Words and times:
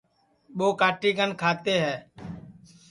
ٻو 0.57 0.67
کاٹی 0.79 1.09
کن 1.17 1.31
کھاتے 1.41 1.75
تیے 1.81 1.91